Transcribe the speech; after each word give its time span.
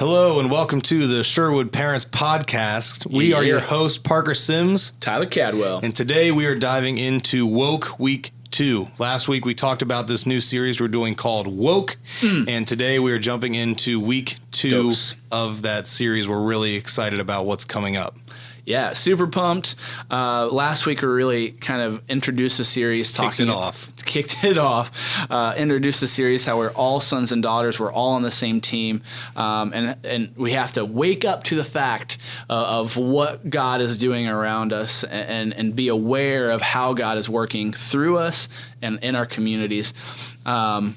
Hello 0.00 0.40
and 0.40 0.50
welcome 0.50 0.80
to 0.80 1.06
the 1.06 1.22
Sherwood 1.22 1.74
Parents 1.74 2.06
Podcast. 2.06 3.04
We 3.04 3.34
are 3.34 3.44
your 3.44 3.60
host, 3.60 4.02
Parker 4.02 4.32
Sims, 4.32 4.92
Tyler 4.98 5.26
Cadwell. 5.26 5.80
and 5.82 5.94
today 5.94 6.32
we 6.32 6.46
are 6.46 6.54
diving 6.54 6.96
into 6.96 7.44
Woke 7.44 8.00
Week 8.00 8.30
2. 8.52 8.88
Last 8.98 9.28
week 9.28 9.44
we 9.44 9.54
talked 9.54 9.82
about 9.82 10.06
this 10.06 10.24
new 10.24 10.40
series 10.40 10.80
we're 10.80 10.88
doing 10.88 11.14
called 11.14 11.46
Woke, 11.46 11.98
and 12.22 12.66
today 12.66 12.98
we 12.98 13.12
are 13.12 13.18
jumping 13.18 13.54
into 13.54 14.00
week 14.00 14.36
2 14.52 14.70
Dose. 14.70 15.16
of 15.30 15.60
that 15.62 15.86
series. 15.86 16.26
We're 16.26 16.40
really 16.40 16.76
excited 16.76 17.20
about 17.20 17.44
what's 17.44 17.66
coming 17.66 17.98
up. 17.98 18.16
yeah, 18.64 18.94
super 18.94 19.26
pumped. 19.26 19.76
Uh, 20.10 20.46
last 20.46 20.86
week 20.86 21.02
we 21.02 21.08
really 21.08 21.50
kind 21.50 21.82
of 21.82 22.00
introduced 22.08 22.56
the 22.56 22.64
series, 22.64 23.12
talking 23.12 23.48
it 23.48 23.52
off. 23.52 23.94
Kicked 24.10 24.42
it 24.42 24.58
off, 24.58 24.90
uh, 25.30 25.54
introduced 25.56 26.00
the 26.00 26.08
series 26.08 26.44
how 26.44 26.58
we're 26.58 26.72
all 26.72 27.00
sons 27.00 27.30
and 27.30 27.44
daughters, 27.44 27.78
we're 27.78 27.92
all 27.92 28.10
on 28.10 28.22
the 28.22 28.30
same 28.32 28.60
team, 28.60 29.02
um, 29.36 29.72
and 29.72 29.96
and 30.04 30.36
we 30.36 30.50
have 30.50 30.72
to 30.72 30.84
wake 30.84 31.24
up 31.24 31.44
to 31.44 31.54
the 31.54 31.64
fact 31.64 32.18
uh, 32.50 32.80
of 32.80 32.96
what 32.96 33.48
God 33.48 33.80
is 33.80 33.96
doing 33.98 34.28
around 34.28 34.72
us, 34.72 35.04
and 35.04 35.54
and 35.54 35.76
be 35.76 35.86
aware 35.86 36.50
of 36.50 36.60
how 36.60 36.92
God 36.92 37.18
is 37.18 37.28
working 37.28 37.72
through 37.72 38.18
us 38.18 38.48
and 38.82 38.98
in 39.00 39.14
our 39.14 39.26
communities. 39.26 39.94
Um, 40.44 40.96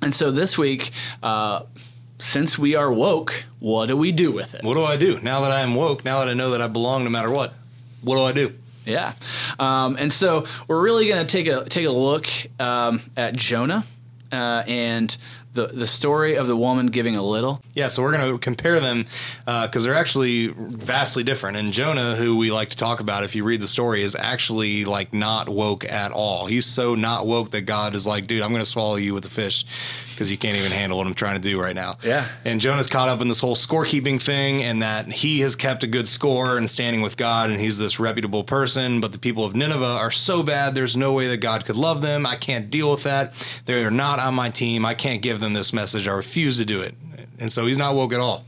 and 0.00 0.14
so 0.14 0.30
this 0.30 0.56
week, 0.56 0.92
uh, 1.24 1.62
since 2.18 2.56
we 2.56 2.76
are 2.76 2.92
woke, 2.92 3.44
what 3.58 3.86
do 3.86 3.96
we 3.96 4.12
do 4.12 4.30
with 4.30 4.54
it? 4.54 4.62
What 4.62 4.74
do 4.74 4.84
I 4.84 4.96
do 4.96 5.20
now 5.20 5.40
that 5.40 5.50
I 5.50 5.60
am 5.60 5.74
woke? 5.74 6.04
Now 6.04 6.20
that 6.20 6.28
I 6.28 6.34
know 6.34 6.50
that 6.50 6.62
I 6.62 6.68
belong 6.68 7.02
no 7.02 7.10
matter 7.10 7.30
what? 7.30 7.54
What 8.02 8.16
do 8.16 8.22
I 8.22 8.32
do? 8.32 8.54
Yeah, 8.86 9.12
um, 9.58 9.96
and 9.98 10.12
so 10.12 10.46
we're 10.68 10.80
really 10.80 11.08
going 11.08 11.26
to 11.26 11.30
take 11.30 11.48
a 11.48 11.68
take 11.68 11.86
a 11.86 11.90
look 11.90 12.26
um, 12.58 13.02
at 13.16 13.34
Jonah 13.34 13.84
uh, 14.32 14.62
and 14.66 15.16
the 15.56 15.66
the 15.68 15.86
story 15.86 16.36
of 16.36 16.46
the 16.46 16.56
woman 16.56 16.88
giving 16.88 17.16
a 17.16 17.22
little. 17.22 17.60
Yeah, 17.74 17.88
so 17.88 18.02
we're 18.02 18.16
going 18.16 18.30
to 18.30 18.38
compare 18.38 18.78
them 18.78 19.06
because 19.44 19.82
they're 19.82 19.96
actually 19.96 20.48
vastly 20.48 21.24
different. 21.24 21.56
And 21.56 21.72
Jonah, 21.72 22.14
who 22.14 22.36
we 22.36 22.52
like 22.52 22.70
to 22.70 22.76
talk 22.76 23.00
about, 23.00 23.24
if 23.24 23.34
you 23.34 23.42
read 23.42 23.60
the 23.60 23.68
story, 23.68 24.02
is 24.02 24.14
actually 24.14 24.84
like 24.84 25.12
not 25.12 25.48
woke 25.48 25.84
at 25.84 26.12
all. 26.12 26.46
He's 26.46 26.66
so 26.66 26.94
not 26.94 27.26
woke 27.26 27.50
that 27.50 27.62
God 27.62 27.94
is 27.94 28.06
like, 28.06 28.26
dude, 28.26 28.42
I'm 28.42 28.50
going 28.50 28.62
to 28.62 28.70
swallow 28.70 28.96
you 28.96 29.14
with 29.14 29.24
a 29.24 29.30
fish 29.30 29.64
because 30.10 30.30
you 30.30 30.38
can't 30.38 30.56
even 30.56 30.72
handle 30.72 30.96
what 30.96 31.06
I'm 31.06 31.14
trying 31.14 31.34
to 31.34 31.46
do 31.46 31.60
right 31.60 31.74
now. 31.74 31.98
Yeah. 32.02 32.26
And 32.44 32.58
Jonah's 32.58 32.86
caught 32.86 33.10
up 33.10 33.20
in 33.20 33.28
this 33.28 33.40
whole 33.40 33.54
scorekeeping 33.54 34.22
thing 34.22 34.62
and 34.62 34.80
that 34.80 35.12
he 35.12 35.40
has 35.40 35.56
kept 35.56 35.84
a 35.84 35.86
good 35.86 36.08
score 36.08 36.56
and 36.56 36.70
standing 36.70 37.02
with 37.02 37.18
God 37.18 37.50
and 37.50 37.60
he's 37.60 37.76
this 37.76 38.00
reputable 38.00 38.42
person. 38.42 39.00
But 39.00 39.12
the 39.12 39.18
people 39.18 39.44
of 39.44 39.54
Nineveh 39.54 39.84
are 39.84 40.10
so 40.10 40.42
bad, 40.42 40.74
there's 40.74 40.96
no 40.96 41.12
way 41.12 41.28
that 41.28 41.38
God 41.38 41.66
could 41.66 41.76
love 41.76 42.00
them. 42.00 42.24
I 42.24 42.36
can't 42.36 42.70
deal 42.70 42.90
with 42.90 43.02
that. 43.02 43.34
They're 43.66 43.90
not 43.90 44.15
on 44.18 44.34
my 44.34 44.50
team. 44.50 44.84
I 44.84 44.94
can't 44.94 45.22
give 45.22 45.40
them 45.40 45.52
this 45.52 45.72
message. 45.72 46.08
I 46.08 46.12
refuse 46.12 46.56
to 46.58 46.64
do 46.64 46.80
it. 46.80 46.94
And 47.38 47.52
so 47.52 47.66
he's 47.66 47.78
not 47.78 47.94
woke 47.94 48.12
at 48.12 48.20
all. 48.20 48.44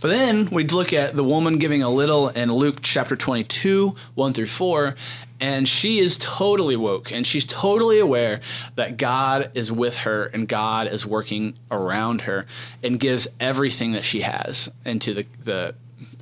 But 0.00 0.08
then 0.08 0.50
we'd 0.50 0.72
look 0.72 0.92
at 0.92 1.14
the 1.14 1.22
woman 1.22 1.58
giving 1.58 1.82
a 1.82 1.88
little 1.88 2.28
in 2.28 2.52
Luke 2.52 2.78
chapter 2.82 3.14
22, 3.14 3.94
1 4.14 4.32
through 4.32 4.46
4, 4.46 4.96
and 5.40 5.68
she 5.68 6.00
is 6.00 6.18
totally 6.18 6.74
woke 6.76 7.12
and 7.12 7.24
she's 7.24 7.44
totally 7.44 8.00
aware 8.00 8.40
that 8.74 8.96
God 8.96 9.52
is 9.54 9.70
with 9.70 9.98
her 9.98 10.24
and 10.26 10.48
God 10.48 10.88
is 10.88 11.06
working 11.06 11.54
around 11.70 12.22
her 12.22 12.46
and 12.82 12.98
gives 12.98 13.28
everything 13.38 13.92
that 13.92 14.04
she 14.04 14.22
has 14.22 14.70
into 14.84 15.14
the, 15.14 15.26
the 15.42 15.74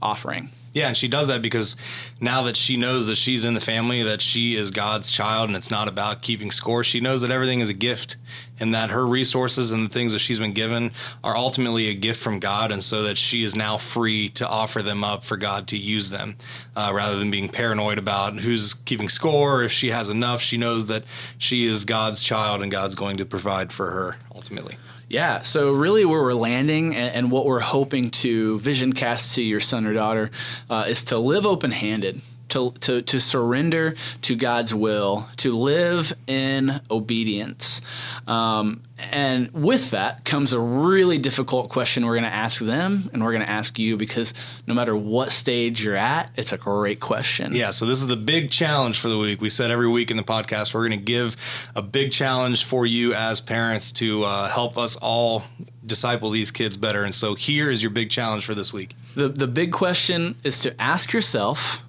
offering. 0.02 0.50
Yeah, 0.72 0.86
and 0.86 0.96
she 0.96 1.08
does 1.08 1.26
that 1.26 1.42
because 1.42 1.74
now 2.20 2.42
that 2.44 2.56
she 2.56 2.76
knows 2.76 3.08
that 3.08 3.16
she's 3.16 3.44
in 3.44 3.54
the 3.54 3.60
family, 3.60 4.04
that 4.04 4.22
she 4.22 4.54
is 4.54 4.70
God's 4.70 5.10
child, 5.10 5.48
and 5.48 5.56
it's 5.56 5.70
not 5.70 5.88
about 5.88 6.22
keeping 6.22 6.52
score, 6.52 6.84
she 6.84 7.00
knows 7.00 7.22
that 7.22 7.32
everything 7.32 7.58
is 7.58 7.68
a 7.68 7.74
gift 7.74 8.16
and 8.60 8.72
that 8.74 8.90
her 8.90 9.04
resources 9.04 9.72
and 9.72 9.84
the 9.84 9.92
things 9.92 10.12
that 10.12 10.20
she's 10.20 10.38
been 10.38 10.52
given 10.52 10.92
are 11.24 11.36
ultimately 11.36 11.88
a 11.88 11.94
gift 11.94 12.20
from 12.20 12.38
God, 12.38 12.70
and 12.70 12.84
so 12.84 13.02
that 13.02 13.18
she 13.18 13.42
is 13.42 13.56
now 13.56 13.78
free 13.78 14.28
to 14.28 14.46
offer 14.46 14.80
them 14.82 15.02
up 15.02 15.24
for 15.24 15.36
God 15.36 15.66
to 15.68 15.76
use 15.76 16.10
them 16.10 16.36
uh, 16.76 16.92
rather 16.94 17.18
than 17.18 17.32
being 17.32 17.48
paranoid 17.48 17.98
about 17.98 18.38
who's 18.38 18.74
keeping 18.74 19.08
score. 19.08 19.60
Or 19.60 19.64
if 19.64 19.72
she 19.72 19.88
has 19.88 20.08
enough, 20.08 20.40
she 20.40 20.56
knows 20.56 20.86
that 20.86 21.04
she 21.38 21.64
is 21.64 21.84
God's 21.84 22.22
child 22.22 22.62
and 22.62 22.70
God's 22.70 22.94
going 22.94 23.16
to 23.16 23.24
provide 23.24 23.72
for 23.72 23.90
her 23.90 24.18
ultimately. 24.34 24.76
Yeah, 25.10 25.42
so 25.42 25.72
really 25.72 26.04
where 26.04 26.22
we're 26.22 26.34
landing 26.34 26.94
and, 26.94 27.12
and 27.12 27.30
what 27.32 27.44
we're 27.44 27.58
hoping 27.58 28.10
to 28.10 28.60
vision 28.60 28.92
cast 28.92 29.34
to 29.34 29.42
your 29.42 29.58
son 29.58 29.84
or 29.84 29.92
daughter 29.92 30.30
uh, 30.70 30.84
is 30.86 31.02
to 31.04 31.18
live 31.18 31.46
open 31.46 31.72
handed. 31.72 32.22
To, 32.50 32.72
to, 32.80 33.02
to 33.02 33.20
surrender 33.20 33.94
to 34.22 34.36
God's 34.36 34.74
will, 34.74 35.28
to 35.38 35.56
live 35.56 36.12
in 36.26 36.80
obedience. 36.90 37.80
Um, 38.26 38.82
and 39.10 39.50
with 39.52 39.92
that 39.92 40.24
comes 40.24 40.52
a 40.52 40.60
really 40.60 41.18
difficult 41.18 41.70
question 41.70 42.04
we're 42.04 42.14
going 42.14 42.24
to 42.24 42.34
ask 42.34 42.60
them 42.60 43.08
and 43.12 43.24
we're 43.24 43.32
going 43.32 43.44
to 43.44 43.50
ask 43.50 43.78
you 43.78 43.96
because 43.96 44.34
no 44.66 44.74
matter 44.74 44.96
what 44.96 45.32
stage 45.32 45.82
you're 45.82 45.96
at, 45.96 46.30
it's 46.36 46.52
a 46.52 46.58
great 46.58 47.00
question. 47.00 47.54
Yeah, 47.54 47.70
so 47.70 47.86
this 47.86 48.00
is 48.00 48.06
the 48.06 48.16
big 48.16 48.50
challenge 48.50 48.98
for 48.98 49.08
the 49.08 49.18
week. 49.18 49.40
We 49.40 49.50
said 49.50 49.70
every 49.70 49.88
week 49.88 50.10
in 50.10 50.16
the 50.16 50.22
podcast 50.22 50.74
we're 50.74 50.86
going 50.86 50.98
to 50.98 51.04
give 51.04 51.70
a 51.74 51.82
big 51.82 52.12
challenge 52.12 52.64
for 52.64 52.84
you 52.84 53.14
as 53.14 53.40
parents 53.40 53.92
to 53.92 54.24
uh, 54.24 54.48
help 54.48 54.76
us 54.76 54.96
all 54.96 55.44
disciple 55.84 56.30
these 56.30 56.50
kids 56.50 56.76
better. 56.76 57.02
And 57.02 57.14
so 57.14 57.34
here 57.34 57.70
is 57.70 57.82
your 57.82 57.90
big 57.90 58.10
challenge 58.10 58.44
for 58.44 58.54
this 58.54 58.72
week. 58.72 58.94
The, 59.14 59.28
the 59.28 59.46
big 59.46 59.72
question 59.72 60.36
is 60.44 60.60
to 60.60 60.80
ask 60.80 61.12
yourself 61.12 61.82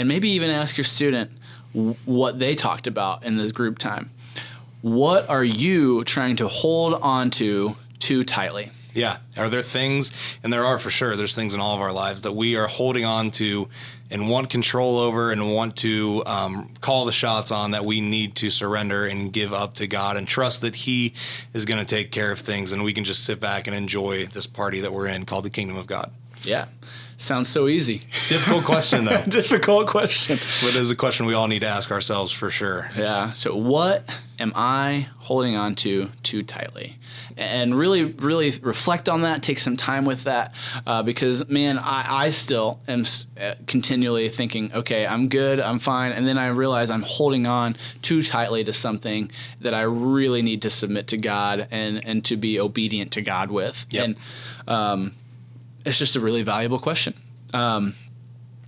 and 0.00 0.08
maybe 0.08 0.30
even 0.30 0.50
ask 0.50 0.76
your 0.78 0.84
student 0.84 1.30
w- 1.74 1.94
what 2.06 2.38
they 2.38 2.54
talked 2.54 2.86
about 2.86 3.22
in 3.22 3.36
this 3.36 3.52
group 3.52 3.78
time. 3.78 4.10
What 4.80 5.28
are 5.28 5.44
you 5.44 6.04
trying 6.04 6.36
to 6.36 6.48
hold 6.48 6.94
on 7.02 7.30
to 7.32 7.76
too 7.98 8.24
tightly? 8.24 8.70
Yeah, 8.94 9.18
are 9.36 9.48
there 9.48 9.62
things, 9.62 10.10
and 10.42 10.52
there 10.52 10.64
are 10.64 10.78
for 10.78 10.90
sure, 10.90 11.14
there's 11.14 11.36
things 11.36 11.54
in 11.54 11.60
all 11.60 11.76
of 11.76 11.80
our 11.80 11.92
lives 11.92 12.22
that 12.22 12.32
we 12.32 12.56
are 12.56 12.66
holding 12.66 13.04
on 13.04 13.30
to 13.32 13.68
and 14.10 14.28
want 14.28 14.50
control 14.50 14.98
over 14.98 15.30
and 15.30 15.54
want 15.54 15.76
to 15.76 16.24
um, 16.26 16.70
call 16.80 17.04
the 17.04 17.12
shots 17.12 17.52
on 17.52 17.70
that 17.70 17.84
we 17.84 18.00
need 18.00 18.34
to 18.36 18.50
surrender 18.50 19.06
and 19.06 19.32
give 19.32 19.52
up 19.52 19.74
to 19.74 19.86
God 19.86 20.16
and 20.16 20.26
trust 20.26 20.62
that 20.62 20.74
He 20.74 21.14
is 21.54 21.64
going 21.64 21.78
to 21.78 21.84
take 21.84 22.10
care 22.10 22.32
of 22.32 22.40
things 22.40 22.72
and 22.72 22.82
we 22.82 22.92
can 22.92 23.04
just 23.04 23.24
sit 23.24 23.38
back 23.38 23.68
and 23.68 23.76
enjoy 23.76 24.26
this 24.26 24.46
party 24.46 24.80
that 24.80 24.92
we're 24.92 25.06
in 25.06 25.24
called 25.24 25.44
the 25.44 25.50
kingdom 25.50 25.76
of 25.76 25.86
God. 25.86 26.10
Yeah, 26.42 26.66
sounds 27.20 27.48
so 27.48 27.68
easy. 27.68 28.02
Difficult 28.28 28.64
question, 28.64 29.04
though. 29.04 29.22
Difficult 29.28 29.86
question. 29.86 30.38
But 30.60 30.70
it 30.70 30.76
is 30.76 30.90
a 30.90 30.96
question 30.96 31.26
we 31.26 31.34
all 31.34 31.48
need 31.48 31.60
to 31.60 31.66
ask 31.68 31.90
ourselves 31.90 32.32
for 32.32 32.50
sure. 32.50 32.90
Yeah. 32.96 33.32
So, 33.34 33.54
what 33.54 34.08
am 34.38 34.52
I 34.54 35.08
holding 35.18 35.54
on 35.56 35.74
to 35.76 36.10
too 36.22 36.42
tightly? 36.42 36.96
And 37.36 37.74
really, 37.74 38.04
really 38.04 38.50
reflect 38.62 39.08
on 39.08 39.22
that. 39.22 39.42
Take 39.42 39.58
some 39.58 39.76
time 39.76 40.04
with 40.04 40.24
that, 40.24 40.54
uh, 40.86 41.02
because 41.02 41.48
man, 41.48 41.78
I, 41.78 42.24
I 42.26 42.30
still 42.30 42.80
am 42.88 43.02
s- 43.02 43.26
uh, 43.40 43.54
continually 43.66 44.28
thinking, 44.28 44.72
okay, 44.72 45.06
I'm 45.06 45.28
good, 45.28 45.60
I'm 45.60 45.78
fine, 45.78 46.12
and 46.12 46.26
then 46.26 46.36
I 46.38 46.48
realize 46.48 46.90
I'm 46.90 47.02
holding 47.02 47.46
on 47.46 47.76
too 48.02 48.22
tightly 48.22 48.64
to 48.64 48.72
something 48.72 49.30
that 49.60 49.74
I 49.74 49.82
really 49.82 50.42
need 50.42 50.62
to 50.62 50.70
submit 50.70 51.08
to 51.08 51.16
God 51.16 51.68
and 51.70 52.04
and 52.04 52.24
to 52.26 52.36
be 52.36 52.58
obedient 52.60 53.12
to 53.12 53.22
God 53.22 53.50
with. 53.50 53.86
Yep. 53.90 54.04
And 54.04 54.16
um, 54.66 55.12
it's 55.84 55.98
just 55.98 56.16
a 56.16 56.20
really 56.20 56.42
valuable 56.42 56.78
question. 56.78 57.14
Um, 57.54 57.94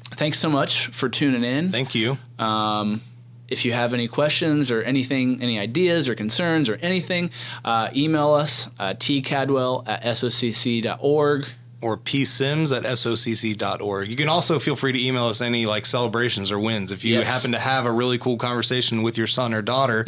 thanks 0.03 0.39
so 0.39 0.49
much 0.51 0.89
for 0.89 1.09
tuning 1.09 1.45
in. 1.45 1.71
Thank 1.71 1.95
you. 1.95 2.19
Um, 2.39 3.03
if 3.49 3.65
you 3.67 3.73
have 3.73 3.93
any 3.93 4.09
questions 4.09 4.71
or 4.71 4.81
anything, 4.83 5.43
any 5.43 5.59
ideas 5.59 6.09
or 6.09 6.15
concerns 6.15 6.69
or 6.71 6.77
anything, 6.77 7.31
uh, 7.65 7.91
email 7.95 8.33
us 8.33 8.69
uh, 8.79 8.95
tcadwell 8.95 9.85
at 9.87 10.03
socc.org. 10.05 11.47
Or 11.83 11.97
psims 11.99 12.75
at 12.75 12.85
socc.org. 12.85 14.09
You 14.09 14.15
can 14.17 14.29
also 14.29 14.61
feel 14.61 14.77
free 14.77 14.93
to 14.93 15.05
email 15.05 15.27
us 15.27 15.41
any 15.43 15.67
like 15.67 15.85
celebrations 15.85 16.53
or 16.53 16.59
wins. 16.61 16.93
If 16.93 17.05
you 17.05 17.15
Yes. 17.19 17.29
happen 17.29 17.51
to 17.53 17.59
have 17.59 17.87
a 17.87 17.91
really 17.91 18.19
cool 18.19 18.37
conversation 18.37 19.03
with 19.03 19.19
your 19.19 19.27
son 19.27 19.53
or 19.53 19.63
daughter 19.63 20.07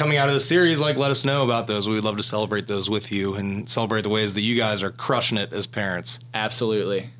coming 0.00 0.16
out 0.16 0.28
of 0.28 0.34
the 0.34 0.40
series, 0.40 0.80
like 0.80 0.96
let 0.96 1.10
us 1.10 1.26
know 1.26 1.44
about 1.44 1.66
those. 1.66 1.86
We 1.86 1.94
would 1.94 2.04
love 2.04 2.16
to 2.16 2.22
celebrate 2.22 2.66
those 2.66 2.88
with 2.88 3.12
you 3.12 3.34
and 3.34 3.68
celebrate 3.68 4.00
the 4.00 4.08
ways 4.08 4.34
that 4.34 4.40
you 4.40 4.56
guys 4.56 4.82
are 4.82 4.90
crushing 4.90 5.36
it 5.36 5.52
as 5.52 5.66
parents. 5.66 6.18
Absolutely. 6.32 7.10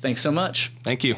Thanks 0.00 0.20
so 0.20 0.32
much. 0.32 0.72
Thank 0.82 1.04
you. 1.04 1.14